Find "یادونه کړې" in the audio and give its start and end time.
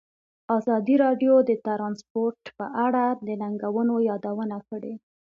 4.09-4.93